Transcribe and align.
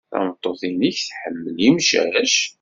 Tameṭṭut-nnek 0.11 0.97
tḥemmel 1.09 1.57
imcac? 1.67 2.35